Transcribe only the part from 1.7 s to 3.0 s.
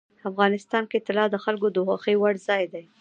د خوښې وړ ځای دی.